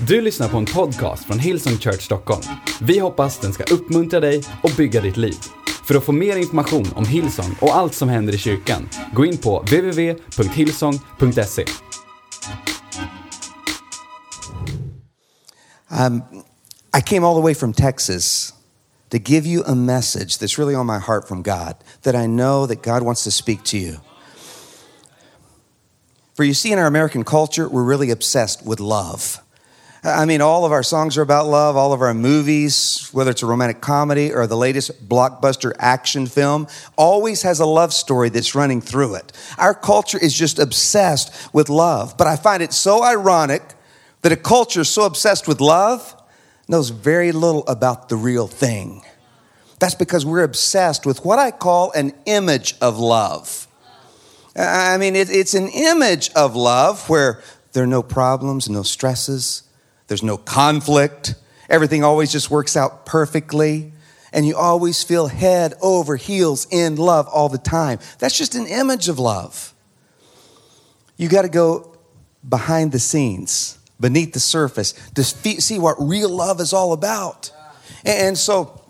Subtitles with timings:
[0.00, 2.42] Du lyssnar på en podcast från Hillsong Church Stockholm.
[2.80, 5.36] Vi hoppas den ska uppmuntra dig och bygga ditt liv.
[5.84, 9.38] För att få mer information om Hillsong och allt som händer i kyrkan, gå in
[9.38, 11.64] på www.hillsong.se.
[15.90, 16.22] Um,
[16.98, 18.54] I came all the way from Texas
[19.10, 22.66] to give you a message that's really on my heart from God, that I know
[22.66, 23.96] that God wants to speak to you.
[26.38, 29.42] For you see, in our American culture, we're really obsessed with love.
[30.04, 33.42] I mean, all of our songs are about love, all of our movies, whether it's
[33.42, 38.54] a romantic comedy or the latest blockbuster action film, always has a love story that's
[38.54, 39.32] running through it.
[39.58, 42.16] Our culture is just obsessed with love.
[42.16, 43.74] But I find it so ironic
[44.22, 46.14] that a culture so obsessed with love
[46.68, 49.02] knows very little about the real thing.
[49.80, 53.67] That's because we're obsessed with what I call an image of love.
[54.56, 59.62] I mean, it, it's an image of love where there are no problems, no stresses,
[60.08, 61.34] there's no conflict,
[61.68, 63.92] everything always just works out perfectly,
[64.32, 67.98] and you always feel head over heels in love all the time.
[68.18, 69.74] That's just an image of love.
[71.16, 71.96] You got to go
[72.46, 77.50] behind the scenes, beneath the surface, to see what real love is all about.
[78.04, 78.80] And so,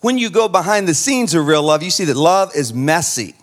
[0.00, 3.34] when you go behind the scenes of real love, you see that love is messy.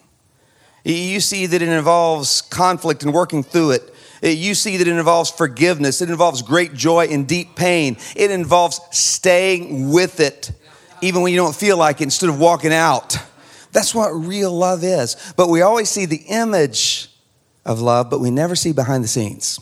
[0.83, 3.93] You see that it involves conflict and working through it.
[4.23, 6.01] You see that it involves forgiveness.
[6.01, 7.97] It involves great joy and deep pain.
[8.15, 10.51] It involves staying with it,
[11.01, 13.17] even when you don't feel like it, instead of walking out.
[13.71, 15.33] That's what real love is.
[15.37, 17.09] But we always see the image
[17.65, 19.59] of love, but we never see behind the scenes.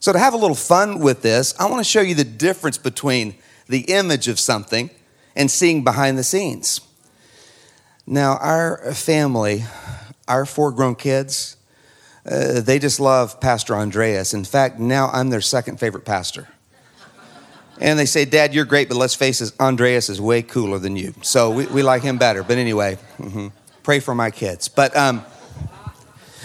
[0.00, 2.78] So, to have a little fun with this, I want to show you the difference
[2.78, 3.34] between
[3.68, 4.90] the image of something
[5.34, 6.80] and seeing behind the scenes.
[8.06, 9.64] Now, our family,
[10.28, 11.56] our four grown kids,
[12.28, 14.34] uh, they just love Pastor Andreas.
[14.34, 16.48] In fact, now I'm their second favorite pastor.
[17.78, 20.96] And they say, Dad, you're great, but let's face it, Andreas is way cooler than
[20.96, 21.14] you.
[21.22, 22.42] So we, we like him better.
[22.42, 23.48] But anyway, mm-hmm.
[23.82, 24.68] pray for my kids.
[24.68, 25.24] But, um,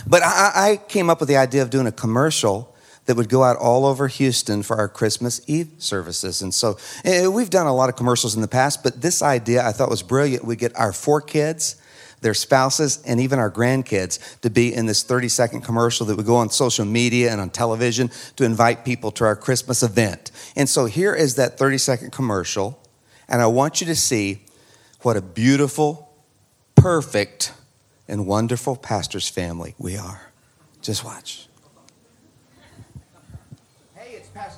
[0.05, 2.75] but I, I came up with the idea of doing a commercial
[3.05, 6.41] that would go out all over Houston for our Christmas Eve services.
[6.41, 9.65] And so uh, we've done a lot of commercials in the past, but this idea
[9.65, 10.45] I thought was brilliant.
[10.45, 11.80] We get our four kids
[12.21, 16.25] their spouses, and even our grandkids to be in this 30 second commercial that would
[16.25, 20.31] go on social media and on television to invite people to our Christmas event.
[20.55, 22.81] And so here is that 30 second commercial,
[23.27, 24.45] and I want you to see
[25.01, 26.13] what a beautiful,
[26.75, 27.53] perfect,
[28.07, 30.31] and wonderful pastor's family we are.
[30.81, 31.47] Just watch.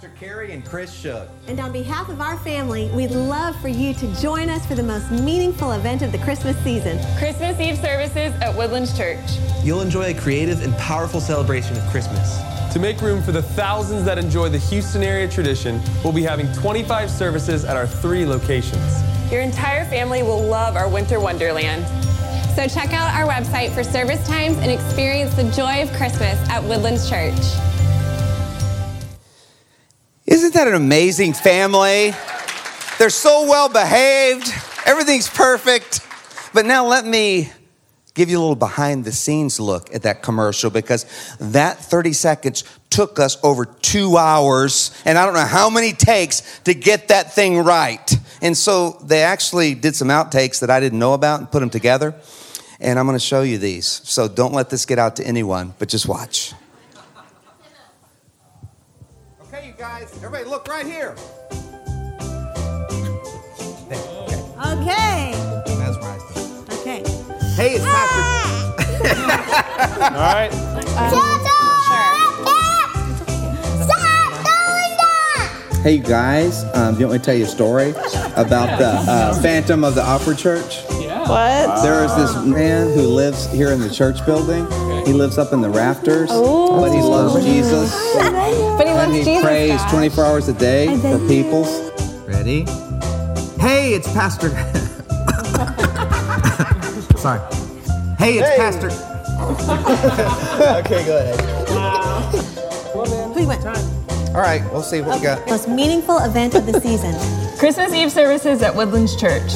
[0.03, 1.29] Pastor Kerry and Chris Shook.
[1.47, 4.83] And on behalf of our family, we'd love for you to join us for the
[4.83, 9.23] most meaningful event of the Christmas season Christmas Eve services at Woodlands Church.
[9.63, 12.37] You'll enjoy a creative and powerful celebration of Christmas.
[12.73, 16.51] To make room for the thousands that enjoy the Houston area tradition, we'll be having
[16.51, 19.01] 25 services at our three locations.
[19.31, 21.85] Your entire family will love our winter wonderland.
[22.57, 26.61] So check out our website for service times and experience the joy of Christmas at
[26.61, 27.39] Woodlands Church.
[30.25, 32.13] Isn't that an amazing family?
[32.97, 34.49] They're so well behaved,
[34.85, 35.99] everything's perfect.
[36.53, 37.51] But now let me
[38.13, 41.05] give you a little behind the scenes look at that commercial because
[41.39, 46.59] that 30 seconds took us over two hours and I don't know how many takes
[46.61, 48.15] to get that thing right.
[48.41, 51.71] And so they actually did some outtakes that I didn't know about and put them
[51.71, 52.13] together.
[52.79, 53.87] And I'm going to show you these.
[53.87, 56.53] So don't let this get out to anyone, but just watch.
[59.83, 60.09] Guys.
[60.15, 61.13] Everybody, look right here.
[64.71, 65.33] Okay.
[65.77, 66.71] Mesmerized.
[66.71, 67.03] Okay.
[67.57, 68.23] Hey, it's Pastor.
[70.05, 70.51] All right.
[75.81, 76.63] Hey, you guys.
[76.73, 77.89] Um, do you want me to tell you a story
[78.37, 80.77] about the uh, Phantom of the Opera Church?
[81.29, 81.83] What?
[81.83, 84.65] There is this man who lives here in the church building.
[85.05, 86.79] He lives up in the rafters, oh.
[86.79, 87.91] but he loves Jesus.
[88.15, 89.43] But he loves and he Jesus.
[89.43, 89.89] prays God.
[89.91, 91.63] 24 hours a day for bet people.
[92.27, 92.65] Ready?
[93.59, 94.49] Hey, it's Pastor.
[97.17, 97.39] Sorry.
[98.17, 98.89] Hey, it's Pastor.
[100.85, 101.39] okay, go ahead.
[101.69, 102.21] Wow.
[103.33, 103.65] Who you went?
[103.65, 105.47] All right, we'll see what we got.
[105.47, 107.13] Most meaningful event of the season.
[107.59, 109.51] Christmas Eve services at Woodlands Church.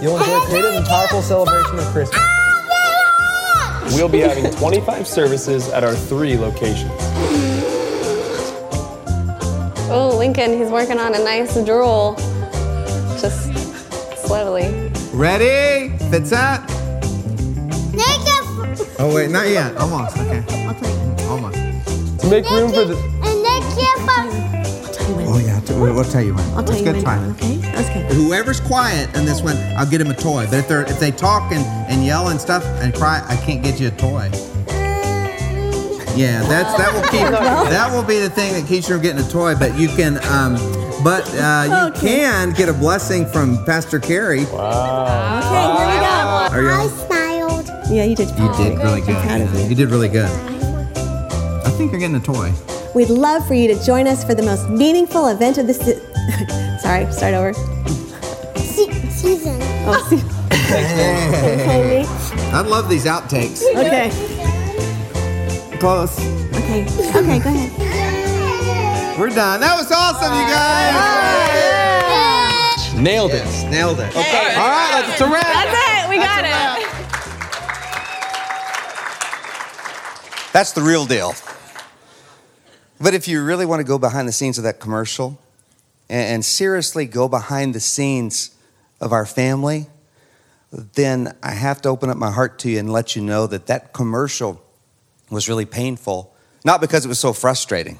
[0.00, 2.20] You'll enjoy a creative and powerful celebration of Christmas.
[3.94, 6.92] We'll be having 25 services at our three locations.
[9.90, 12.14] Oh, Lincoln, he's working on a nice drool.
[13.20, 13.52] Just
[14.26, 14.92] slowly.
[15.12, 15.96] Ready?
[16.10, 16.78] Fits that?
[19.00, 19.76] Oh wait, not yet.
[19.76, 20.16] Almost.
[20.18, 20.44] Okay.
[20.66, 21.28] I'll tell you.
[21.28, 22.20] Almost.
[22.20, 23.17] To make room for the And then
[25.78, 26.44] We'll, we'll tell you when.
[26.50, 27.04] I'll tell It's you good when.
[27.04, 27.30] timing.
[27.32, 27.56] Okay.
[27.56, 28.14] That's.
[28.14, 30.46] Whoever's quiet in this one, I'll get him a toy.
[30.50, 33.62] But if they're if they talk and, and yell and stuff and cry, I can't
[33.62, 34.30] get you a toy.
[36.16, 37.20] Yeah, that's that will keep
[37.70, 39.54] that will be the thing that keeps you from getting a toy.
[39.54, 40.54] But you can, um,
[41.04, 42.18] but uh, you Okay.
[42.18, 44.40] can get a blessing from Pastor Kerry.
[44.40, 46.48] Okay, here we go.
[46.50, 46.70] Are you?
[46.70, 47.66] I smiled.
[47.90, 48.30] Yeah, you did.
[48.30, 49.16] You did really good.
[49.22, 49.66] proud of you.
[49.68, 50.28] You did really good.
[50.28, 52.52] I think you're getting a toy.
[52.94, 56.00] We'd love for you to join us for the most meaningful event of the se-
[56.82, 57.52] Sorry, start over.
[58.56, 59.58] Se- season.
[59.86, 60.06] Oh, ah.
[60.08, 60.22] see.
[60.54, 62.04] okay,
[62.52, 63.62] I love these outtakes.
[63.76, 64.10] okay,
[65.78, 66.18] Close.
[66.56, 67.38] okay, okay.
[67.38, 69.18] Go ahead.
[69.18, 69.60] We're done.
[69.60, 70.94] That was awesome, you guys.
[73.00, 73.44] Nailed it.
[73.70, 74.08] Nailed it.
[74.10, 74.54] Okay.
[74.56, 75.44] All right, that's a wrap.
[75.44, 76.08] That's it.
[76.08, 76.48] We got it.
[80.52, 81.34] That's the real deal.
[83.00, 85.38] But if you really want to go behind the scenes of that commercial
[86.08, 88.50] and, and seriously go behind the scenes
[89.00, 89.86] of our family,
[90.70, 93.66] then I have to open up my heart to you and let you know that
[93.66, 94.62] that commercial
[95.30, 96.34] was really painful.
[96.64, 97.98] Not because it was so frustrating,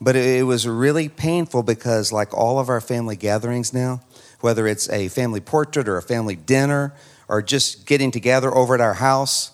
[0.00, 4.02] but it, was really painful because, like all of our family gatherings now,
[4.40, 6.92] whether it's a family portrait or a family dinner
[7.28, 9.52] or just getting together over at our house,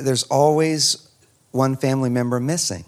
[0.00, 1.08] there's always
[1.50, 2.84] one family member missing,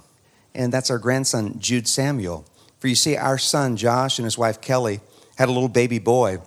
[0.59, 2.45] and that's our grandson, Jude Samuel.
[2.81, 5.01] For you see, our son, Josh, and his wife, Kelly,
[5.37, 6.39] had a little baby boy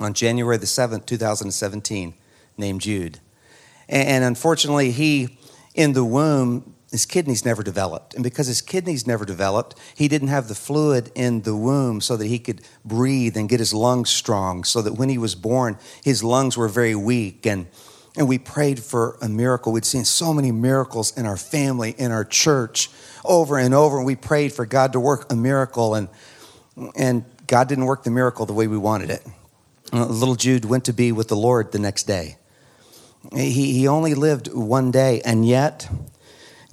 [0.00, 2.14] on January the 7th, 2017,
[2.56, 3.20] named Jude.
[3.88, 5.36] And, unfortunately, he,
[5.74, 8.14] in the womb, his kidneys never developed.
[8.14, 12.16] And because his kidneys never developed, he didn't have the fluid in the womb so
[12.16, 14.64] that he could breathe and get his lungs strong.
[14.64, 17.46] So that when he was born, his lungs were very weak.
[17.46, 17.66] And
[18.16, 19.72] and we prayed for a miracle.
[19.72, 22.90] We'd seen so many miracles in our family, in our church,
[23.24, 23.96] over and over.
[23.96, 25.94] And we prayed for God to work a miracle.
[25.94, 26.08] And,
[26.94, 29.26] and God didn't work the miracle the way we wanted it.
[29.92, 32.36] Uh, little Jude went to be with the Lord the next day.
[33.34, 35.22] He, he only lived one day.
[35.24, 35.88] And yet,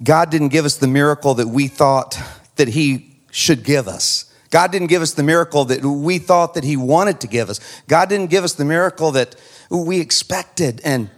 [0.02, 2.20] God didn't give us the miracle that we thought
[2.56, 4.26] that He should give us.
[4.50, 7.60] God didn't give us the miracle that we thought that He wanted to give us.
[7.86, 9.36] God didn't give us the miracle that
[9.70, 10.80] we expected.
[10.82, 11.08] And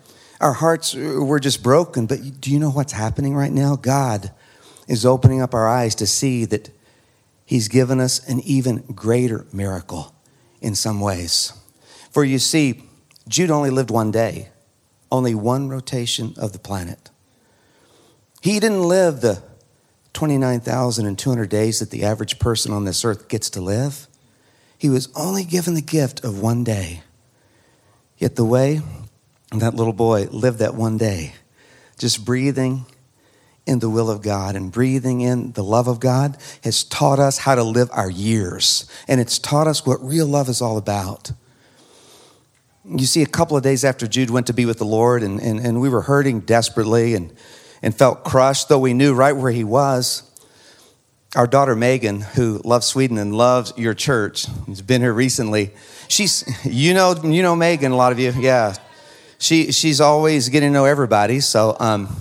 [0.43, 2.07] our hearts were just broken.
[2.07, 3.77] But do you know what's happening right now?
[3.77, 4.33] God
[4.89, 6.71] is opening up our eyes to see that
[7.47, 10.15] He's given us an even greater miracle
[10.61, 11.53] in some ways.
[12.11, 12.85] For you see,
[13.29, 14.49] Jude only lived one day,
[15.11, 17.11] only one rotation of the planet.
[18.41, 19.43] He didn't live the
[20.15, 24.09] 29,200 days that the average person on this earth gets to live.
[24.77, 27.03] He was only given the gift of one day.
[28.19, 28.83] Yet the way
[29.61, 31.35] that little boy lived that one day,
[31.99, 32.87] just breathing
[33.67, 37.39] in the will of God and breathing in the love of God, has taught us
[37.39, 38.91] how to live our years.
[39.07, 41.33] And it's taught us what real love is all about.
[42.85, 45.41] You see, a couple of days after Jude went to be with the Lord, and,
[45.41, 47.33] and, and we were hurting desperately and,
[47.81, 50.29] and felt crushed, though we knew right where he was.
[51.37, 55.71] Our daughter Megan, who loves Sweden and loves your church, has been here recently.
[56.09, 58.75] She's, you know, you know Megan, a lot of you, yeah.
[59.43, 61.41] She, she's always getting to know everybody.
[61.41, 62.15] So, um,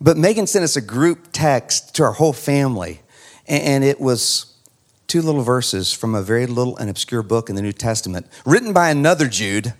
[0.00, 3.00] but Megan sent us a group text to our whole family,
[3.46, 4.52] and, and it was
[5.06, 8.72] two little verses from a very little and obscure book in the New Testament, written
[8.72, 9.74] by another Jude,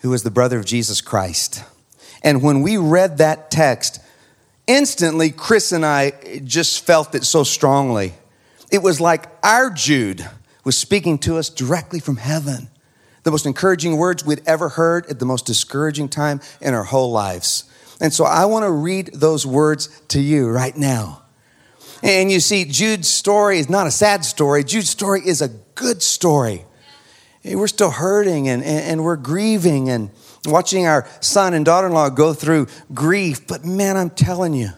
[0.00, 1.62] who was the brother of Jesus Christ.
[2.24, 4.00] And when we read that text,
[4.66, 8.14] instantly Chris and I just felt it so strongly.
[8.72, 10.26] It was like our Jude
[10.64, 12.69] was speaking to us directly from heaven.
[13.22, 17.12] The most encouraging words we'd ever heard at the most discouraging time in our whole
[17.12, 17.64] lives.
[18.00, 21.22] And so I want to read those words to you right now.
[22.02, 24.64] And you see, Jude's story is not a sad story.
[24.64, 26.64] Jude's story is a good story.
[27.44, 30.10] We're still hurting and, and, we're grieving and
[30.44, 33.46] watching our son and daughter in law go through grief.
[33.46, 34.70] But man, I'm telling you,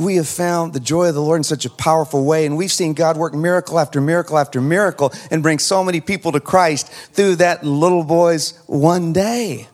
[0.00, 2.46] we have found the joy of the Lord in such a powerful way.
[2.46, 6.32] And we've seen God work miracle after miracle after miracle and bring so many people
[6.32, 9.68] to Christ through that little boy's one day.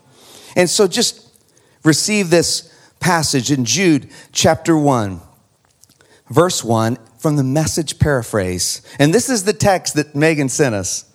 [0.57, 1.23] And so just
[1.85, 5.21] receive this passage in Jude chapter 1
[6.31, 8.83] verse 1 from the message paraphrase.
[8.99, 11.11] And this is the text that Megan sent us.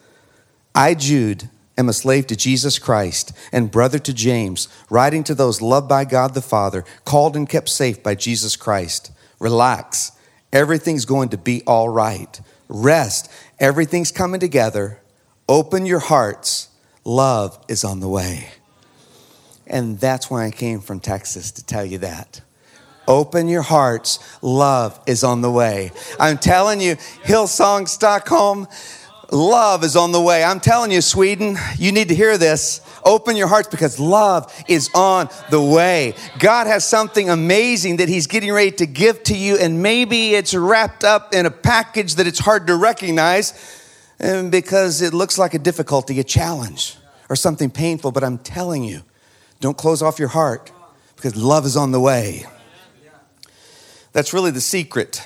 [0.74, 1.50] I, Jude,
[1.81, 6.05] am a slave to Jesus Christ and brother to James, writing to those loved by
[6.05, 9.11] God the Father, called and kept safe by Jesus Christ.
[9.39, 10.13] Relax.
[10.53, 12.39] Everything's going to be all right.
[12.69, 13.29] Rest.
[13.59, 15.01] Everything's coming together.
[15.50, 16.69] Open your hearts.
[17.03, 18.50] Love is on the way.
[19.67, 22.41] And that's why I came from Texas to tell you that.
[23.07, 24.19] Open your hearts.
[24.41, 25.91] Love is on the way.
[26.19, 26.95] I'm telling you,
[27.25, 28.67] Hillsong Stockholm,
[29.31, 30.43] love is on the way.
[30.43, 32.81] I'm telling you, Sweden, you need to hear this.
[33.03, 36.13] Open your hearts because love is on the way.
[36.39, 40.53] God has something amazing that He's getting ready to give to you, and maybe it's
[40.53, 43.53] wrapped up in a package that it's hard to recognize
[44.19, 46.97] because it looks like a difficulty, a challenge,
[47.29, 48.11] or something painful.
[48.11, 49.01] But I'm telling you,
[49.61, 50.71] don't close off your heart
[51.15, 52.45] because love is on the way.
[54.13, 55.25] That's really the secret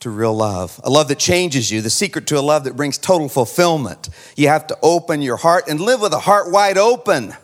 [0.00, 2.98] to real love, a love that changes you, the secret to a love that brings
[2.98, 4.08] total fulfillment.
[4.36, 7.34] You have to open your heart and live with a heart wide open.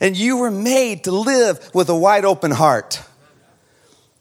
[0.00, 3.02] And you were made to live with a wide open heart.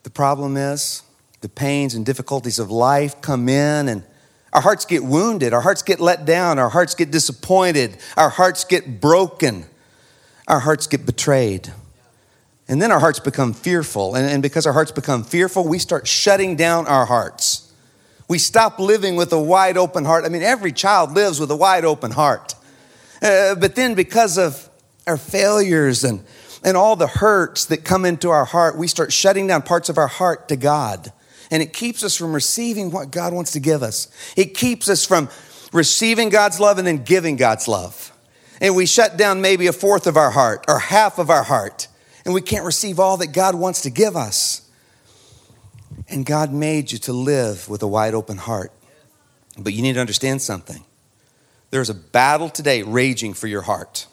[0.03, 1.03] The problem is,
[1.41, 4.03] the pains and difficulties of life come in and
[4.51, 8.63] our hearts get wounded, our hearts get let down, our hearts get disappointed, our hearts
[8.63, 9.65] get broken,
[10.47, 11.73] our hearts get betrayed.
[12.67, 14.15] And then our hearts become fearful.
[14.15, 17.71] And, and because our hearts become fearful, we start shutting down our hearts.
[18.27, 20.25] We stop living with a wide open heart.
[20.25, 22.55] I mean, every child lives with a wide open heart.
[23.21, 24.69] Uh, but then, because of
[25.07, 26.23] our failures and,
[26.63, 29.97] and all the hurts that come into our heart, we start shutting down parts of
[29.97, 31.11] our heart to God.
[31.51, 34.07] And it keeps us from receiving what God wants to give us.
[34.35, 35.29] It keeps us from
[35.73, 38.11] receiving God's love and then giving God's love.
[38.61, 41.87] And we shut down maybe a fourth of our heart or half of our heart
[42.25, 44.69] and we can't receive all that God wants to give us.
[46.07, 48.71] And God made you to live with a wide open heart.
[49.57, 50.83] But you need to understand something.
[51.69, 54.07] There's a battle today raging for your heart.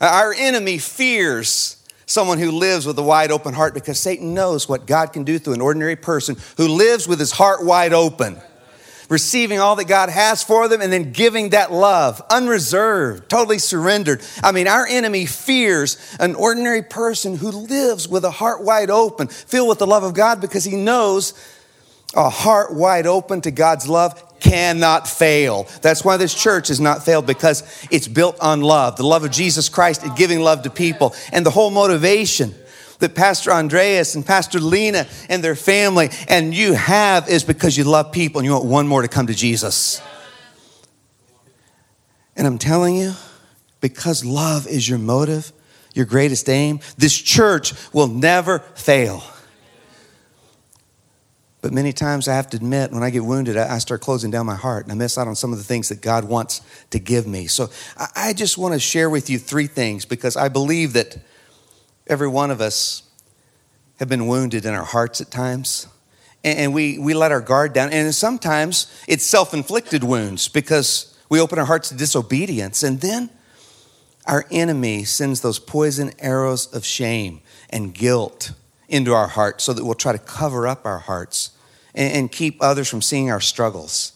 [0.00, 4.86] Our enemy fears someone who lives with a wide open heart because Satan knows what
[4.86, 8.40] God can do through an ordinary person who lives with his heart wide open
[9.08, 14.22] receiving all that God has for them, and then giving that love, unreserved, totally surrendered.
[14.42, 19.28] I mean, our enemy fears an ordinary person who lives with a heart wide open,
[19.28, 21.34] filled with the love of God, because he knows
[22.14, 25.68] a heart wide open to God's love cannot fail.
[25.82, 29.30] That's why this church has not failed because it's built on love, the love of
[29.30, 31.14] Jesus Christ and giving love to people.
[31.32, 32.54] And the whole motivation
[33.02, 37.82] that Pastor Andreas and Pastor Lena and their family and you have is because you
[37.82, 40.00] love people and you want one more to come to Jesus.
[42.36, 43.12] And I'm telling you,
[43.80, 45.52] because love is your motive,
[45.94, 49.24] your greatest aim, this church will never fail.
[51.60, 54.46] But many times I have to admit, when I get wounded, I start closing down
[54.46, 57.00] my heart and I miss out on some of the things that God wants to
[57.00, 57.48] give me.
[57.48, 57.68] So
[58.14, 61.18] I just want to share with you three things because I believe that
[62.06, 63.02] Every one of us
[63.98, 65.86] have been wounded in our hearts at times.
[66.44, 67.92] And we, we let our guard down.
[67.92, 72.82] And sometimes it's self inflicted wounds because we open our hearts to disobedience.
[72.82, 73.30] And then
[74.26, 77.40] our enemy sends those poison arrows of shame
[77.70, 78.52] and guilt
[78.88, 81.50] into our hearts so that we'll try to cover up our hearts
[81.94, 84.11] and, keep others from seeing our struggles.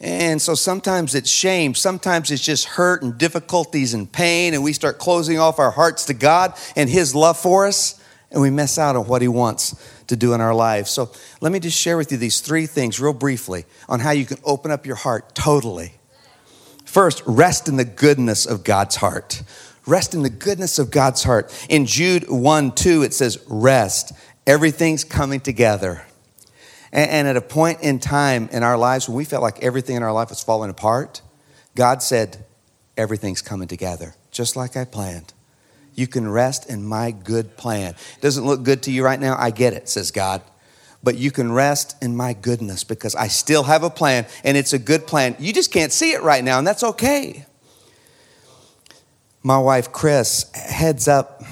[0.00, 4.72] And so sometimes it's shame, sometimes it's just hurt and difficulties and pain, and we
[4.72, 8.78] start closing off our hearts to God and His love for us, and we miss
[8.78, 9.74] out on what He wants
[10.06, 10.90] to do in our lives.
[10.90, 11.10] So
[11.42, 14.38] let me just share with you these three things, real briefly, on how you can
[14.42, 15.92] open up your heart totally.
[16.86, 19.42] First, rest in the goodness of God's heart.
[19.86, 21.52] Rest in the goodness of God's heart.
[21.68, 24.12] In Jude 1 2, it says, Rest.
[24.46, 26.04] Everything's coming together.
[26.92, 30.02] And, at a point in time in our lives when we felt like everything in
[30.02, 31.22] our life was falling apart,
[31.76, 32.44] God said,
[32.96, 35.32] Everything's coming together, just like I planned.
[35.94, 37.94] You can rest in my good plan.
[37.94, 39.36] It doesn't look good to you right now.
[39.38, 40.42] I get it, says God.
[41.02, 44.72] But you can rest in my goodness because I still have a plan and it's
[44.72, 45.34] a good plan.
[45.38, 47.46] You just can't see it right now, and that's okay.
[49.42, 51.42] My wife, Chris, heads up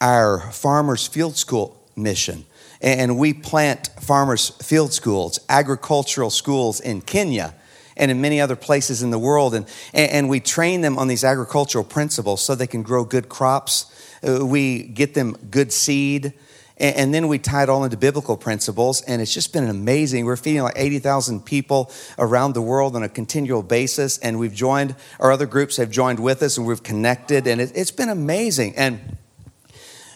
[0.00, 2.44] our Farmers Field School mission
[2.80, 7.54] and we plant farmers' field schools, agricultural schools in Kenya
[7.96, 9.54] and in many other places in the world.
[9.54, 13.92] And, and we train them on these agricultural principles so they can grow good crops.
[14.26, 16.32] Uh, we get them good seed.
[16.78, 20.24] And then we tie it all into biblical principles, and it's just been amazing.
[20.24, 24.96] We're feeding like 80,000 people around the world on a continual basis, and we've joined,
[25.18, 28.76] our other groups have joined with us, and we've connected, and it, has been amazing.
[28.76, 29.18] And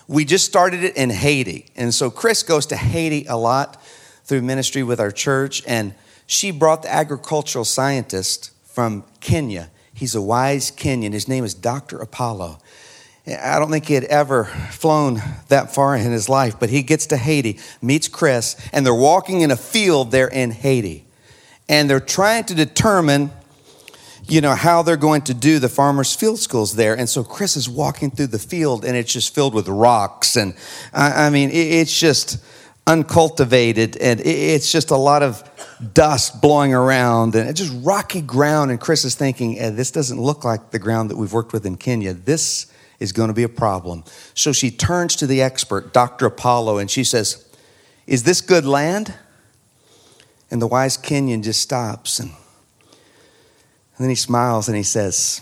[0.06, 1.66] we just started it in Haiti.
[1.76, 3.82] And so Chris goes to Haiti a lot
[4.24, 5.62] through ministry with our church.
[5.66, 5.94] And
[6.26, 9.70] she brought the agricultural scientist from Kenya.
[9.92, 11.12] He's a wise Kenyan.
[11.12, 11.98] His name is Dr.
[11.98, 12.58] Apollo.
[13.26, 17.06] I don't think he had ever flown that far in his life, but he gets
[17.06, 21.06] to Haiti, meets Chris, and they're walking in a field there in Haiti.
[21.66, 23.30] And they're trying to determine
[24.28, 26.96] you know, how they're going to do the farmers' field schools there.
[26.96, 30.36] And so Chris is walking through the field and it's just filled with rocks.
[30.36, 30.54] And
[30.92, 32.38] I, I mean, it, it's just
[32.86, 35.42] uncultivated and it, it's just a lot of
[35.92, 38.70] dust blowing around and just rocky ground.
[38.70, 41.66] And Chris is thinking, eh, this doesn't look like the ground that we've worked with
[41.66, 42.14] in Kenya.
[42.14, 44.04] This is going to be a problem.
[44.34, 46.26] So she turns to the expert, Dr.
[46.26, 47.46] Apollo, and she says,
[48.06, 49.14] Is this good land?
[50.50, 52.30] And the wise Kenyan just stops and
[53.96, 55.40] and then he smiles and he says,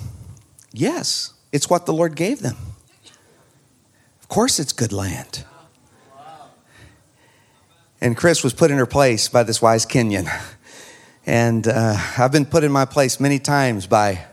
[0.73, 2.57] Yes, it's what the Lord gave them.
[4.21, 5.45] Of course, it's good land.
[8.01, 10.29] And Chris was put in her place by this wise Kenyan.
[11.25, 14.25] And uh, I've been put in my place many times by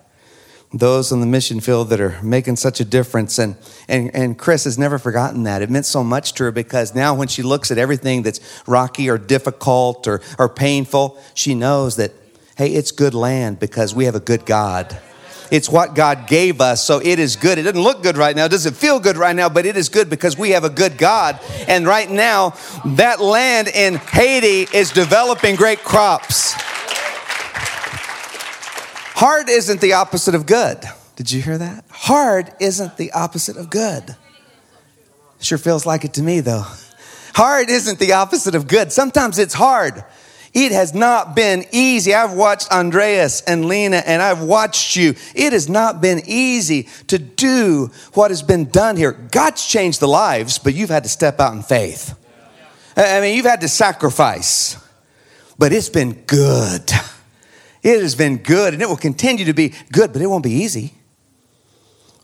[0.74, 3.40] those on the mission field that are making such a difference.
[3.40, 3.56] And,
[3.88, 5.62] and, and Chris has never forgotten that.
[5.62, 9.10] It meant so much to her because now when she looks at everything that's rocky
[9.10, 12.12] or difficult or, or painful, she knows that,
[12.60, 15.00] hey, it's good land because we have a good God.
[15.50, 17.58] It's what God gave us, so it is good.
[17.58, 19.88] It doesn't look good right now, it doesn't feel good right now, but it is
[19.88, 21.40] good because we have a good God.
[21.70, 26.54] And right now, that land in Haiti is developing great crops.
[29.16, 30.84] Hard isn't the opposite of good.
[31.16, 31.86] Did you hear that?
[31.90, 34.18] Hard isn't the opposite of good.
[35.40, 36.66] Sure feels like it to me, though.
[37.36, 38.92] Hard isn't the opposite of good.
[38.92, 40.04] Sometimes it's hard.
[40.54, 42.14] It has not been easy.
[42.14, 45.14] I've watched Andreas and Lena, and I've watched you.
[45.36, 49.12] It has not been easy to do what has been done here.
[49.12, 52.16] God's changed the lives, but you've had to step out in faith.
[52.98, 54.76] I mean, you've had to sacrifice,
[55.58, 56.92] but it's been good.
[57.82, 60.52] It has been good, and it will continue to be good, but it won't be
[60.52, 60.94] easy.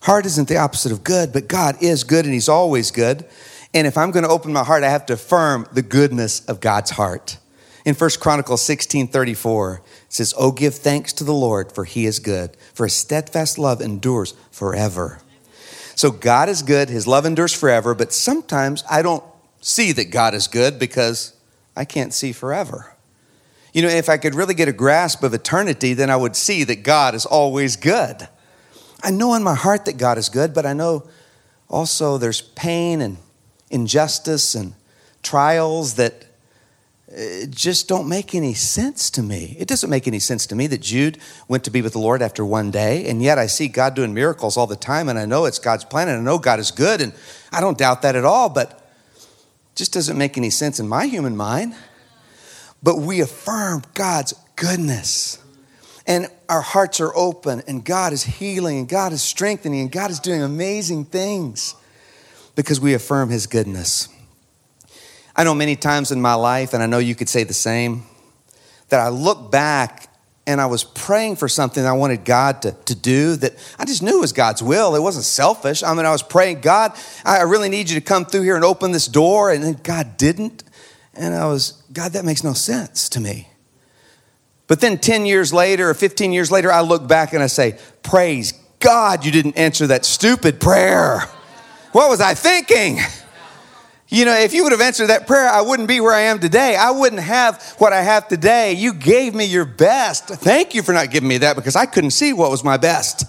[0.02, 3.26] Hard isn't the opposite of good, but God is good, and He's always good.
[3.74, 6.60] And if I'm going to open my heart, I have to affirm the goodness of
[6.60, 7.38] God's heart.
[7.86, 12.08] In 1 Chronicles 16 34, it says, Oh, give thanks to the Lord, for he
[12.08, 15.22] is good, for his steadfast love endures forever.
[15.96, 19.24] So God is good, his love endures forever, but sometimes I don't
[19.62, 21.34] see that God is good because
[21.76, 22.96] I can't see forever.
[23.72, 26.64] You know, if I could really get a grasp of eternity, then I would see
[26.64, 28.28] that God is always good.
[29.04, 31.08] I know in my heart that God is good, but I know
[31.70, 33.18] also there's pain and
[33.70, 34.74] injustice and
[35.22, 36.26] trials that
[37.16, 39.56] uh, just don't make any sense to me.
[39.58, 42.22] It doesn't make any sense to me that Jude went to be with the Lord
[42.22, 45.26] after one day, and yet I see God doing miracles all the time, and I
[45.26, 47.14] know it's God's plan, and I know God is good, and
[47.54, 51.06] I don't doubt that at all, but it just doesn't make any sense in my
[51.06, 51.76] human mind.
[52.84, 55.40] But we affirm God's goodness,
[56.06, 60.12] and our hearts are open, and God is healing, and God is strengthening, and God
[60.12, 61.76] is doing amazing things
[62.56, 64.10] because we affirm His goodness.
[65.36, 68.04] I know many times in my life, and I know you could say the same,
[68.90, 70.10] that I look back
[70.48, 74.04] and I was praying for something I wanted God to, to do that I just
[74.04, 74.96] knew was God's will.
[74.96, 75.82] It wasn't selfish.
[75.82, 76.94] I mean, I was praying, God,
[77.24, 79.52] I really need you to come through here and open this door.
[79.52, 80.64] And then God didn't.
[81.16, 83.50] And I was, God, that makes no sense to me.
[84.68, 87.78] But then 10 years later or 15 years later, I look back and I say,
[88.04, 91.22] Praise God, you didn't answer that stupid prayer.
[91.92, 93.00] What was I thinking?
[94.08, 96.40] You know, if you would have answered that prayer, I wouldn't be where I am
[96.40, 96.76] today.
[96.76, 98.74] I wouldn't have what I have today.
[98.74, 100.28] You gave me your best.
[100.28, 103.26] Thank you for not giving me that because I couldn't see what was my best.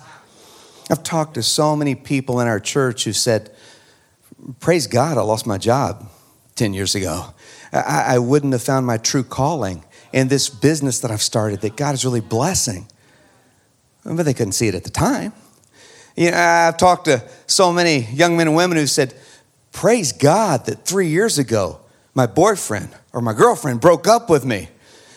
[0.90, 3.50] I've talked to so many people in our church who said,
[4.60, 6.08] Praise God, I lost my job
[6.56, 7.34] 10 years ago.
[7.72, 11.76] I, I wouldn't have found my true calling in this business that I've started that
[11.76, 12.86] God is really blessing.
[14.04, 15.32] But they couldn't see it at the time.
[16.16, 19.14] You know, I've talked to so many young men and women who said,
[19.76, 21.80] Praise God that three years ago,
[22.14, 24.70] my boyfriend or my girlfriend broke up with me.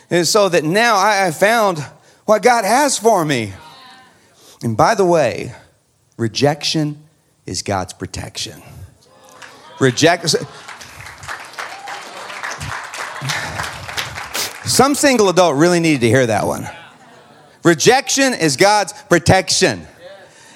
[0.10, 1.80] And so that now I found
[2.26, 3.54] what God has for me.
[4.62, 5.54] And by the way,
[6.18, 7.02] rejection
[7.46, 8.62] is God's protection.
[9.80, 10.28] Reject.
[14.66, 16.68] Some single adult really needed to hear that one.
[17.64, 19.88] Rejection is God's protection.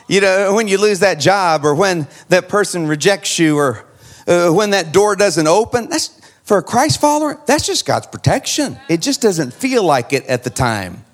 [0.09, 3.85] You know, when you lose that job or when that person rejects you or
[4.27, 8.77] uh, when that door doesn't open, that's for a Christ follower, that's just God's protection.
[8.89, 11.05] It just doesn't feel like it at the time.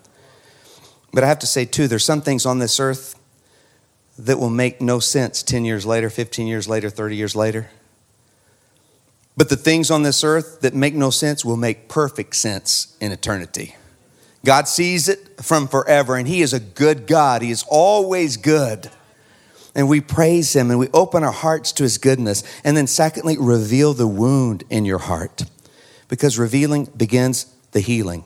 [1.14, 3.20] But I have to say, too, there's some things on this earth
[4.18, 7.70] that will make no sense 10 years later, 15 years later, 30 years later.
[9.38, 13.12] But the things on this earth that make no sense will make perfect sense in
[13.12, 13.76] eternity.
[14.44, 17.42] God sees it from forever, and He is a good God.
[17.42, 18.90] He is always good
[19.76, 22.44] and we praise Him and we open our hearts to His goodness.
[22.64, 25.44] And then, secondly, reveal the wound in your heart
[26.08, 28.26] because revealing begins the healing.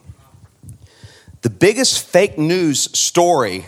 [1.41, 3.65] The biggest fake news story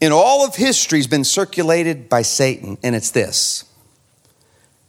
[0.00, 3.64] in all of history has been circulated by Satan, and it's this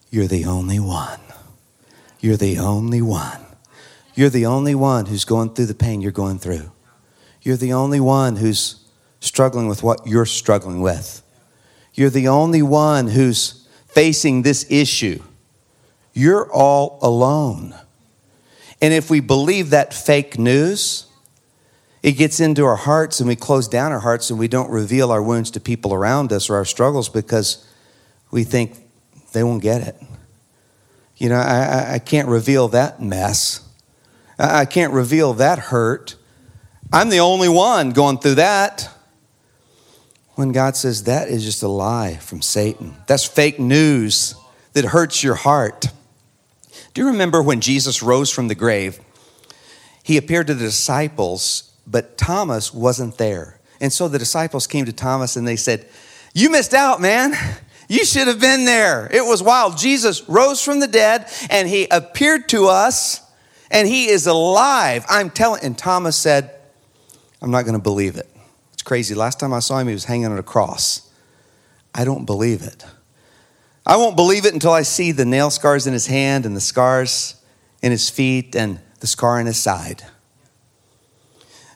[0.10, 1.19] You're the only one.
[2.19, 3.45] You're the only one.
[4.13, 6.71] You're the only one who's going through the pain you're going through.
[7.41, 8.86] You're the only one who's
[9.21, 11.23] struggling with what you're struggling with.
[11.99, 15.21] You're the only one who's facing this issue.
[16.13, 17.75] You're all alone.
[18.81, 21.07] And if we believe that fake news,
[22.01, 25.12] it gets into our hearts and we close down our hearts and we don't reveal
[25.12, 27.67] our wounds to people around us or our struggles because
[28.31, 28.77] we think
[29.33, 30.01] they won't get it.
[31.17, 33.67] You know, I, I can't reveal that mess.
[34.38, 36.15] I can't reveal that hurt.
[36.93, 38.89] I'm the only one going through that.
[40.39, 44.36] When God says that is just a lie from Satan, that's fake news
[44.71, 45.88] that hurts your heart.
[46.93, 49.02] Do you remember when Jesus rose from the grave?
[50.02, 53.60] He appeared to the disciples, but Thomas wasn't there.
[53.82, 55.86] And so the disciples came to Thomas and they said,
[56.34, 57.34] You missed out, man.
[57.89, 59.10] You should have been there.
[59.12, 59.78] It was wild.
[59.78, 63.19] Jesus rose from the dead and he appeared to us
[63.69, 65.04] and he is alive.
[65.10, 65.65] I'm telling.
[65.65, 66.56] And Thomas said,
[67.41, 68.30] I'm not going to believe it.
[68.89, 69.13] Crazy.
[69.13, 71.12] Last time I saw him, he was hanging on a cross.
[71.93, 72.84] I don't believe it.
[73.86, 76.60] I won't believe it until I see the nail scars in his hand and the
[76.60, 77.36] scars
[77.84, 80.02] in his feet and the scar in his side.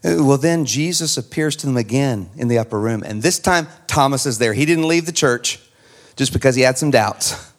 [0.04, 3.04] Well, then Jesus appears to them again in the upper room.
[3.04, 4.56] And this time, Thomas is there.
[4.56, 5.60] He didn't leave the church
[6.16, 7.54] just because he had some doubts.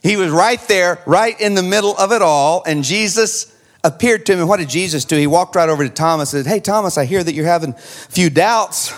[0.00, 2.62] He was right there, right in the middle of it all.
[2.64, 3.52] And Jesus
[3.84, 4.40] appeared to him.
[4.40, 5.16] And what did Jesus do?
[5.16, 7.70] He walked right over to Thomas and said, Hey, Thomas, I hear that you're having
[7.70, 8.92] a few doubts.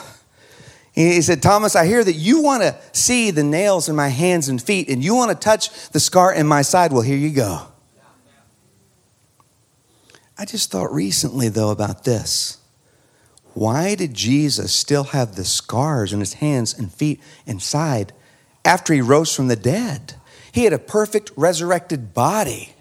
[0.92, 4.48] He said, Thomas, I hear that you want to see the nails in my hands
[4.48, 6.92] and feet and you want to touch the scar in my side.
[6.92, 7.66] Well, here you go.
[10.38, 12.58] I just thought recently, though, about this.
[13.54, 18.12] Why did Jesus still have the scars on his hands and feet and side
[18.64, 20.14] after he rose from the dead?
[20.50, 22.73] He had a perfect resurrected body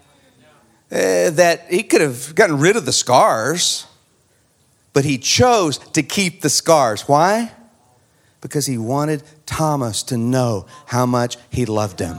[0.90, 3.86] uh, that he could have gotten rid of the scars,
[4.92, 7.08] but he chose to keep the scars.
[7.08, 7.52] Why?
[8.40, 12.18] Because he wanted Thomas to know how much he loved him.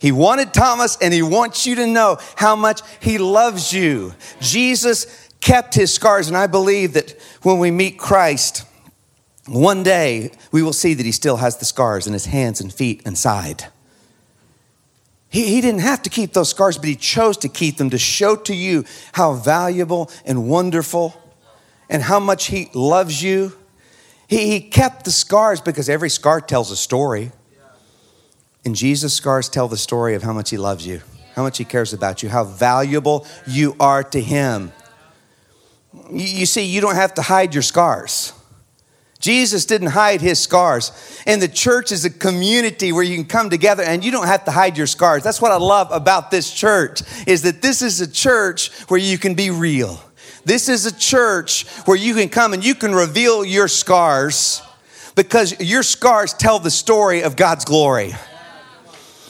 [0.00, 4.14] He wanted Thomas, and he wants you to know how much he loves you.
[4.40, 8.64] Jesus kept his scars, and I believe that when we meet Christ,
[9.46, 12.72] one day we will see that he still has the scars in his hands and
[12.72, 13.66] feet and side.
[15.30, 17.98] He, he didn't have to keep those scars, but he chose to keep them to
[17.98, 21.14] show to you how valuable and wonderful
[21.88, 23.56] and how much he loves you.
[24.26, 27.30] He, he kept the scars because every scar tells a story.
[28.64, 31.00] And Jesus' scars tell the story of how much he loves you,
[31.34, 34.72] how much he cares about you, how valuable you are to him.
[36.10, 38.32] You, you see, you don't have to hide your scars.
[39.20, 40.92] Jesus didn't hide his scars.
[41.26, 44.46] And the church is a community where you can come together and you don't have
[44.46, 45.22] to hide your scars.
[45.22, 49.18] That's what I love about this church is that this is a church where you
[49.18, 50.00] can be real.
[50.46, 54.62] This is a church where you can come and you can reveal your scars
[55.14, 58.14] because your scars tell the story of God's glory.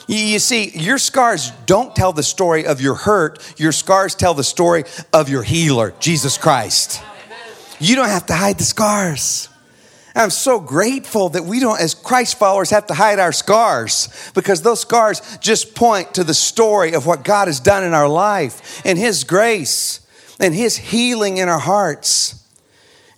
[0.07, 3.55] You see, your scars don't tell the story of your hurt.
[3.59, 7.03] Your scars tell the story of your healer, Jesus Christ.
[7.79, 9.50] You don't have to hide the scars.
[10.15, 14.63] I'm so grateful that we don't, as Christ followers, have to hide our scars because
[14.63, 18.83] those scars just point to the story of what God has done in our life
[18.85, 20.01] and His grace
[20.41, 22.45] and His healing in our hearts.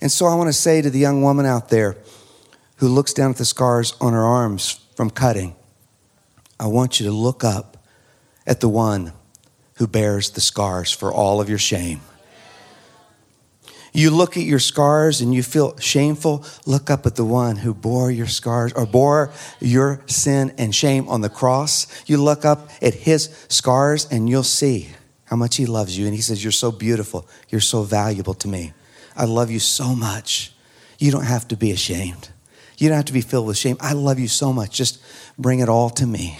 [0.01, 1.97] And so I want to say to the young woman out there
[2.77, 5.55] who looks down at the scars on her arms from cutting,
[6.59, 7.77] I want you to look up
[8.45, 9.13] at the one
[9.75, 12.01] who bears the scars for all of your shame.
[13.93, 17.75] You look at your scars and you feel shameful, look up at the one who
[17.75, 21.85] bore your scars or bore your sin and shame on the cross.
[22.07, 24.89] You look up at his scars and you'll see
[25.25, 26.05] how much he loves you.
[26.05, 27.27] And he says, You're so beautiful.
[27.49, 28.73] You're so valuable to me.
[29.15, 30.53] I love you so much.
[30.97, 32.29] You don't have to be ashamed.
[32.79, 33.77] You don't have to be filled with shame.
[33.79, 34.71] I love you so much.
[34.71, 35.01] Just
[35.37, 36.39] bring it all to me.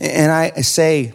[0.00, 1.14] And I say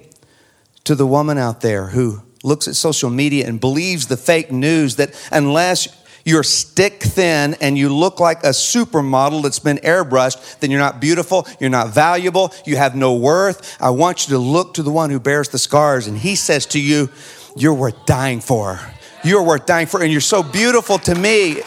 [0.83, 4.97] to the woman out there who looks at social media and believes the fake news
[4.97, 5.87] that unless
[6.25, 11.01] you're stick thin and you look like a supermodel that's been airbrushed, then you're not
[11.01, 13.77] beautiful, you're not valuable, you have no worth.
[13.81, 16.65] I want you to look to the one who bears the scars, and he says
[16.67, 17.09] to you,
[17.55, 18.79] You're worth dying for.
[19.23, 21.61] You're worth dying for, and you're so beautiful to me.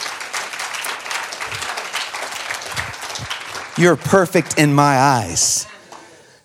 [3.77, 5.67] You're perfect in my eyes.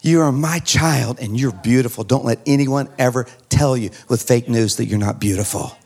[0.02, 2.02] You are my child and you're beautiful.
[2.02, 5.76] Don't let anyone ever tell you with fake news that you're not beautiful.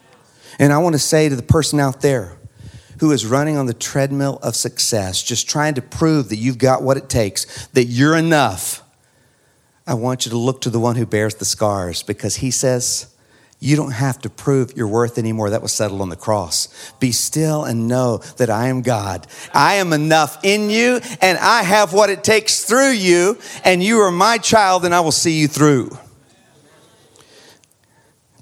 [0.59, 2.39] And I want to say to the person out there
[3.01, 6.83] who is running on the treadmill of success, just trying to prove that you've got
[6.83, 8.83] what it takes, that you're enough,
[9.87, 13.13] I want you to look to the one who bears the scars because he says,
[13.59, 15.51] you don't have to prove your worth anymore.
[15.51, 16.93] That was settled on the cross.
[17.01, 19.27] Be still and know that I am God.
[19.53, 24.01] I am enough in you, and I have what it takes through you, and you
[24.01, 25.97] are my child, and I will see you through.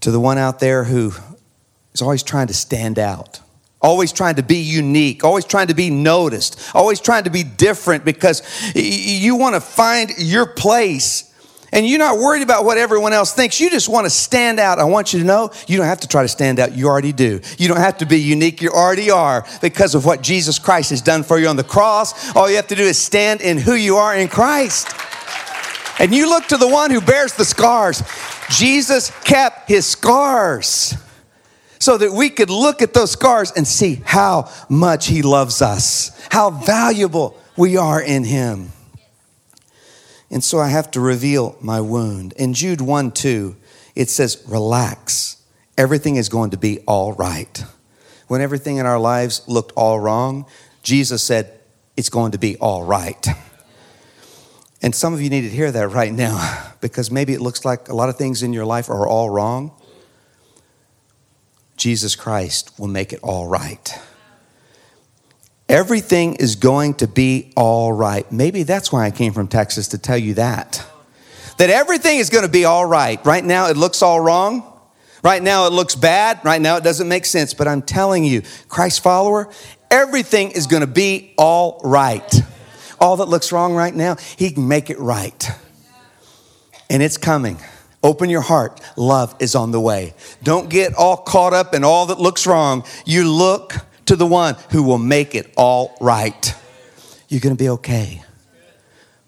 [0.04, 1.14] To the one out there who
[1.94, 3.40] is always trying to stand out,
[3.80, 8.04] always trying to be unique, always trying to be noticed, always trying to be different
[8.04, 8.42] because
[8.74, 11.32] you want to find your place
[11.72, 13.58] and you're not worried about what everyone else thinks.
[13.58, 14.78] You just want to stand out.
[14.78, 16.76] I want you to know you don't have to try to stand out.
[16.76, 17.40] You already do.
[17.56, 18.60] You don't have to be unique.
[18.60, 22.36] You already are because of what Jesus Christ has done for you on the cross.
[22.36, 24.86] All you have to do is stand in who you are in Christ.
[25.98, 28.02] And you look to the one who bears the scars.
[28.50, 30.94] Jesus kept his scars
[31.78, 36.10] so that we could look at those scars and see how much he loves us,
[36.30, 38.72] how valuable we are in him.
[40.30, 42.32] And so I have to reveal my wound.
[42.34, 43.56] In Jude 1 2,
[43.94, 45.42] it says, Relax.
[45.76, 47.64] Everything is going to be all right.
[48.26, 50.46] When everything in our lives looked all wrong,
[50.82, 51.60] Jesus said,
[51.96, 53.26] It's going to be all right.
[54.84, 57.88] And some of you need to hear that right now because maybe it looks like
[57.88, 59.72] a lot of things in your life are all wrong.
[61.78, 63.98] Jesus Christ will make it all right.
[65.70, 68.30] Everything is going to be all right.
[68.30, 70.84] Maybe that's why I came from Texas to tell you that.
[71.56, 73.24] That everything is going to be all right.
[73.24, 74.70] Right now, it looks all wrong.
[75.22, 76.44] Right now, it looks bad.
[76.44, 77.54] Right now, it doesn't make sense.
[77.54, 79.48] But I'm telling you, Christ follower,
[79.90, 82.30] everything is going to be all right.
[83.00, 85.50] All that looks wrong right now, He can make it right.
[86.90, 87.58] And it's coming.
[88.02, 88.80] Open your heart.
[88.96, 90.14] Love is on the way.
[90.42, 92.84] Don't get all caught up in all that looks wrong.
[93.06, 93.74] You look
[94.06, 96.54] to the one who will make it all right.
[97.28, 98.22] You're going to be okay.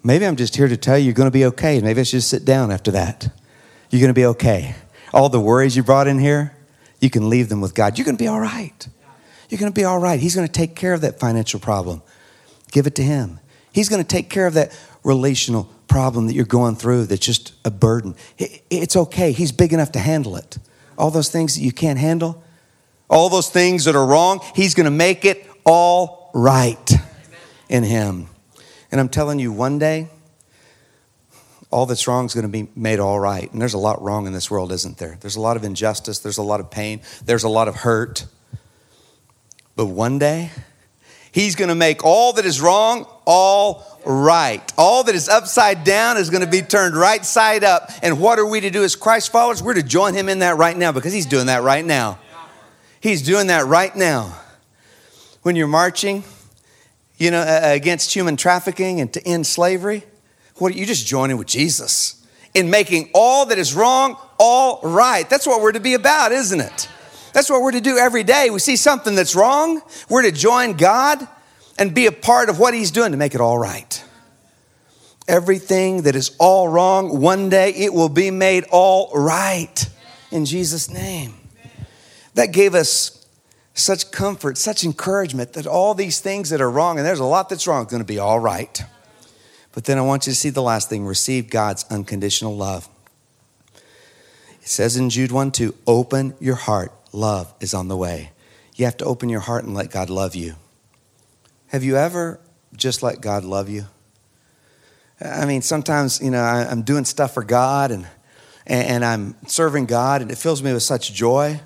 [0.03, 1.81] Maybe I'm just here to tell you you're going to be okay.
[1.81, 3.29] Maybe I should just sit down after that.
[3.89, 4.75] You're going to be okay.
[5.11, 6.55] All the worries you brought in here,
[6.99, 7.97] you can leave them with God.
[7.97, 8.87] You're going to be all right.
[9.49, 10.19] You're going to be all right.
[10.19, 12.01] He's going to take care of that financial problem.
[12.71, 13.39] Give it to Him.
[13.77, 17.53] He's going to take care of that relational problem that you're going through that's just
[17.63, 18.15] a burden.
[18.39, 19.31] It's okay.
[19.31, 20.57] He's big enough to handle it.
[20.97, 22.43] All those things that you can't handle,
[23.07, 26.91] all those things that are wrong, He's going to make it all right
[27.69, 28.29] in Him.
[28.91, 30.07] And I'm telling you, one day,
[31.69, 33.47] all that's wrong is going to be made all right.
[33.51, 35.19] And there's a lot wrong in this world, isn't there?
[35.21, 38.25] There's a lot of injustice, there's a lot of pain, there's a lot of hurt.
[39.75, 40.49] But one day,
[41.31, 44.61] He's going to make all that is wrong all right.
[44.77, 47.91] All that is upside down is going to be turned right side up.
[48.01, 49.61] And what are we to do as Christ followers?
[49.61, 52.17] We're to join Him in that right now because He's doing that right now.
[53.01, 54.33] He's doing that right now.
[55.41, 56.23] When you're marching,
[57.17, 60.03] you know, against human trafficking and to end slavery,
[60.55, 65.29] what you just joining with Jesus in making all that is wrong all right.
[65.29, 66.89] That's what we're to be about, isn't it?
[67.33, 68.49] That's what we're to do every day.
[68.49, 71.27] We see something that's wrong, we're to join God
[71.77, 74.03] and be a part of what He's doing to make it all right.
[75.27, 79.89] Everything that is all wrong, one day it will be made all right
[80.31, 81.33] in Jesus' name.
[82.35, 83.25] That gave us
[83.73, 87.49] such comfort, such encouragement that all these things that are wrong, and there's a lot
[87.49, 88.83] that's wrong, going to be all right.
[89.71, 92.89] But then I want you to see the last thing receive God's unconditional love.
[94.61, 96.91] It says in Jude 1 2, open your heart.
[97.13, 98.31] Love is on the way.
[98.75, 100.55] You have to open your heart and let God love you.
[101.67, 102.39] Have you ever
[102.75, 103.85] just let God love you?
[105.19, 108.07] I mean, sometimes, you know, I'm doing stuff for God and,
[108.65, 111.59] and I'm serving God and it fills me with such joy.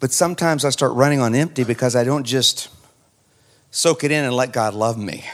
[0.00, 2.68] But sometimes I start running on empty because I don't just
[3.70, 5.24] soak it in and let God love me.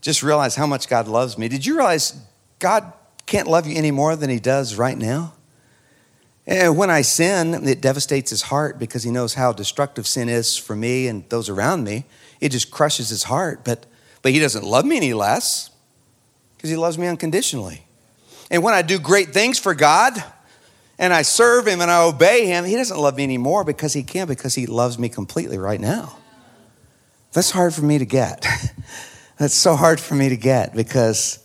[0.00, 1.48] Just realize how much God loves me.
[1.48, 2.20] Did you realize
[2.58, 2.92] God
[3.24, 5.32] can't love you any more than He does right now?
[6.46, 10.56] And when I sin, it devastates His heart because He knows how destructive sin is
[10.56, 12.04] for me and those around me.
[12.40, 13.64] It just crushes His heart.
[13.64, 13.86] But,
[14.22, 15.70] but He doesn't love me any less
[16.56, 17.86] because He loves me unconditionally.
[18.50, 20.22] And when I do great things for God,
[20.98, 24.02] and I serve him and I obey him, he doesn't love me anymore because he
[24.02, 26.16] can, because he loves me completely right now.
[27.32, 28.46] That's hard for me to get.
[29.38, 31.38] That's so hard for me to get because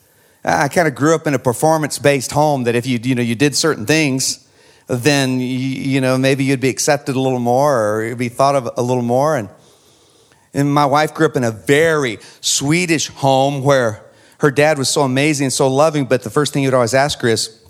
[0.43, 3.21] I kind of grew up in a performance based home that if you, you know,
[3.21, 4.47] you did certain things,
[4.87, 8.55] then, you, you know, maybe you'd be accepted a little more or you'd be thought
[8.55, 9.35] of a little more.
[9.35, 9.49] And,
[10.53, 14.03] and my wife grew up in a very Swedish home where
[14.39, 17.19] her dad was so amazing and so loving, but the first thing you'd always ask
[17.21, 17.63] her is,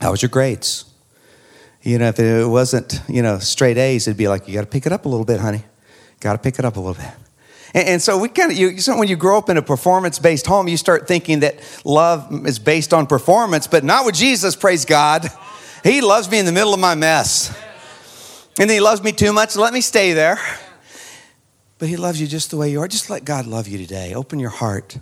[0.00, 0.84] How was your grades?
[1.82, 4.66] You know, if it wasn't, you know, straight A's, it'd be like, you got to
[4.66, 5.64] pick it up a little bit, honey.
[6.20, 7.10] Got to pick it up a little bit.
[7.72, 10.18] And, and so we kind of, you, so when you grow up in a performance
[10.18, 14.56] based home, you start thinking that love is based on performance, but not with Jesus,
[14.56, 15.30] praise God.
[15.84, 17.56] He loves me in the middle of my mess.
[18.58, 20.38] And he loves me too much, let me stay there.
[21.78, 22.88] But he loves you just the way you are.
[22.88, 24.14] Just let God love you today.
[24.14, 24.98] Open your heart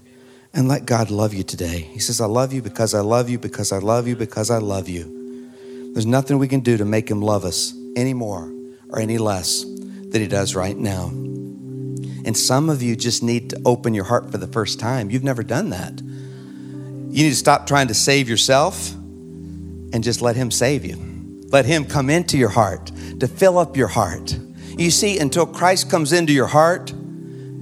[0.52, 1.80] and let God love you today.
[1.80, 4.58] He says, I love you because I love you, because I love you, because I
[4.58, 5.92] love you.
[5.92, 8.52] There's nothing we can do to make him love us any more
[8.90, 11.08] or any less than he does right now.
[11.08, 15.10] And some of you just need to open your heart for the first time.
[15.10, 16.00] You've never done that.
[16.00, 20.96] You need to stop trying to save yourself and just let him save you.
[21.50, 24.36] Let him come into your heart to fill up your heart.
[24.76, 26.92] You see, until Christ comes into your heart,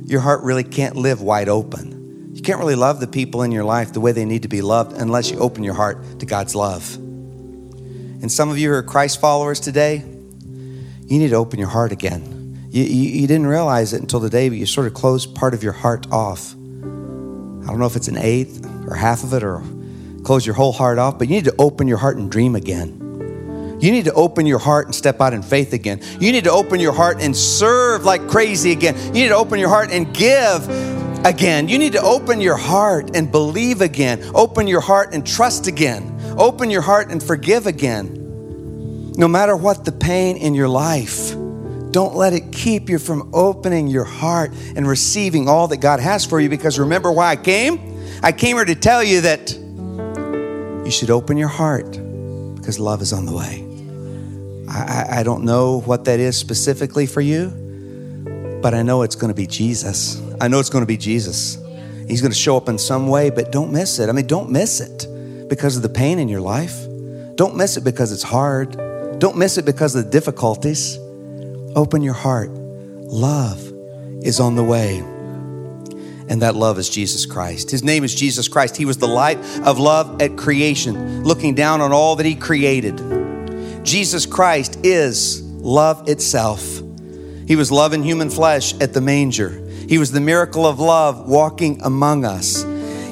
[0.05, 2.33] your heart really can't live wide open.
[2.35, 4.63] You can't really love the people in your life the way they need to be
[4.63, 6.97] loved unless you open your heart to God's love.
[6.97, 11.93] And some of you who are Christ followers today, you need to open your heart
[11.93, 12.69] again.
[12.71, 15.63] You, you, you didn't realize it until today, but you sort of closed part of
[15.63, 16.55] your heart off.
[16.55, 16.57] I
[17.69, 19.63] don't know if it's an eighth or half of it or
[20.25, 23.04] close your whole heart off, but you need to open your heart and dream again.
[23.81, 26.01] You need to open your heart and step out in faith again.
[26.21, 28.97] You need to open your heart and serve like crazy again.
[29.09, 30.69] You need to open your heart and give
[31.25, 31.69] again.
[31.69, 34.23] You need to open your heart and believe again.
[34.35, 36.11] Open your heart and trust again.
[36.39, 39.13] Open your heart and forgive again.
[39.17, 41.33] No matter what the pain in your life,
[41.93, 46.25] don't let it keep you from opening your heart and receiving all that God has
[46.25, 48.03] for you because remember why I came?
[48.23, 49.55] I came here to tell you that
[50.85, 51.93] you should open your heart
[52.57, 53.64] because love is on the way.
[54.69, 57.51] I, I, don't know what that is specifically for you,
[58.63, 60.23] but I know it's going to be Jesus.
[60.41, 61.59] I know it's going to be Jesus.
[62.09, 64.09] He's going to show up in some way, but don't miss it.
[64.09, 66.87] I mean, don't miss it because of the pain in your life.
[67.35, 68.79] Don't miss it because it's hard.
[69.19, 70.99] Don't miss it because of the difficulties.
[71.77, 72.51] Open your heart.
[72.51, 73.73] Love
[74.23, 74.99] is on the way.
[76.29, 77.71] And that love is Jesus Christ.
[77.71, 78.77] His name is Jesus Christ.
[78.77, 83.24] He was the light of love at creation, looking down on all that He created.
[83.85, 86.81] Jesus Christ is love itself.
[87.47, 89.63] He was love in human flesh at the manger.
[89.89, 92.65] He was the miracle of love walking among us.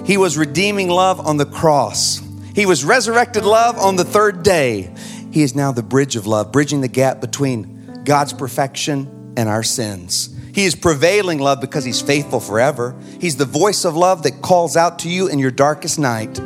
[0.07, 2.21] He was redeeming love on the cross.
[2.55, 4.95] He was resurrected love on the third day.
[5.31, 9.63] He is now the bridge of love, bridging the gap between God's perfection and our
[9.63, 10.35] sins.
[10.55, 12.99] He is prevailing love because He's faithful forever.
[13.21, 16.41] He's the voice of love that calls out to you in your darkest night.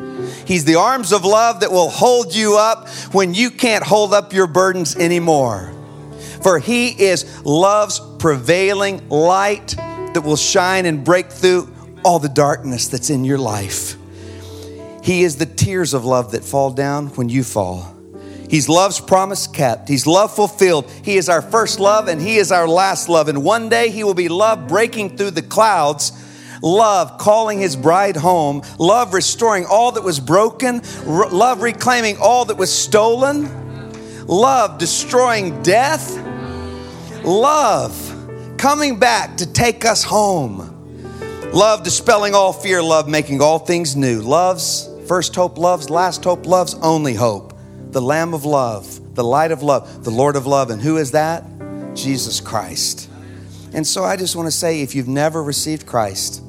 [0.47, 4.33] He's the arms of love that will hold you up when you can't hold up
[4.33, 5.73] your burdens anymore.
[6.43, 11.73] For He is love's prevailing light that will shine and break through
[12.05, 13.97] all the darkness that's in your life.
[15.03, 17.97] He is the tears of love that fall down when you fall.
[18.49, 19.89] He's love's promise kept.
[19.89, 20.91] He's love fulfilled.
[21.03, 23.29] He is our first love and He is our last love.
[23.29, 26.13] And one day He will be love breaking through the clouds,
[26.63, 32.45] love calling His bride home, love restoring all that was broken, r- love reclaiming all
[32.47, 36.17] that was stolen, love destroying death,
[37.25, 40.73] love coming back to take us home.
[41.53, 44.21] Love dispelling all fear, love making all things new.
[44.21, 47.55] Love's first hope, love's last hope, love's only hope
[47.93, 50.69] the Lamb of love, the light of love, the Lord of love.
[50.69, 51.45] And who is that?
[51.95, 53.09] Jesus Christ.
[53.73, 56.43] And so I just want to say if you've never received Christ,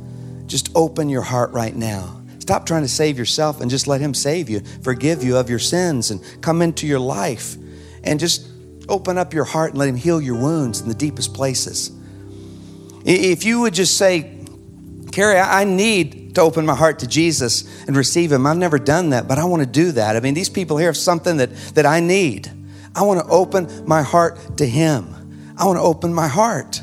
[0.48, 2.22] just open your heart right now.
[2.40, 5.60] Stop trying to save yourself and just let Him save you, forgive you of your
[5.60, 7.58] sins, and come into your life.
[8.04, 8.48] And just
[8.88, 11.92] open up your heart and let Him heal your wounds in the deepest places.
[13.04, 14.46] If you would just say,
[15.12, 18.46] Kerry, I need to open my heart to Jesus and receive Him.
[18.46, 20.16] I've never done that, but I want to do that.
[20.16, 22.50] I mean, these people here have something that, that I need.
[22.96, 25.54] I want to open my heart to Him.
[25.58, 26.82] I want to open my heart.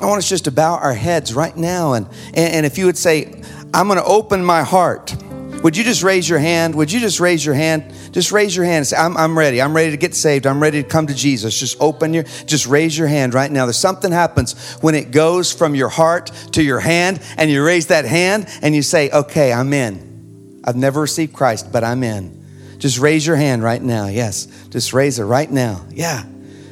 [0.00, 1.94] I want us just to bow our heads right now.
[1.94, 3.42] And, and, if you would say,
[3.74, 5.14] I'm going to open my heart
[5.62, 6.74] would you just raise your hand?
[6.76, 7.92] Would you just raise your hand?
[8.12, 9.60] Just raise your hand and say, I'm, I'm ready.
[9.60, 10.46] I'm ready to get saved.
[10.46, 11.58] I'm ready to come to Jesus.
[11.58, 13.66] Just open your, just raise your hand right now.
[13.66, 17.88] There's something happens when it goes from your heart to your hand and you raise
[17.88, 20.60] that hand and you say, okay, I'm in.
[20.64, 22.78] I've never received Christ, but I'm in.
[22.78, 24.06] Just raise your hand right now.
[24.06, 24.46] Yes.
[24.70, 25.84] Just raise it right now.
[25.90, 26.24] Yeah.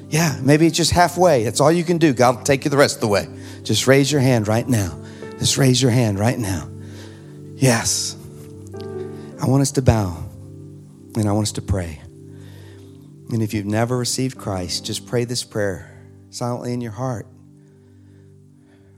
[0.09, 0.38] Yeah.
[0.42, 1.44] Maybe it's just halfway.
[1.44, 2.12] That's all you can do.
[2.12, 3.28] God will take you the rest of the way.
[3.62, 4.98] Just raise your hand right now.
[5.38, 6.68] Just raise your hand right now.
[7.57, 8.16] Yes.
[9.40, 10.22] I want us to bow
[11.16, 12.00] and I want us to pray.
[13.30, 15.90] And if you've never received Christ, just pray this prayer
[16.30, 17.26] silently in your heart.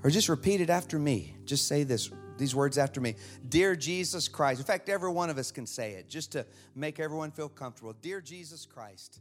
[0.04, 1.34] Or just repeat it after me.
[1.44, 3.16] Just say this these words after me.
[3.48, 4.60] Dear Jesus Christ.
[4.60, 6.46] In fact, every one of us can say it just to
[6.76, 7.94] make everyone feel comfortable.
[8.00, 9.20] Dear Jesus Christ.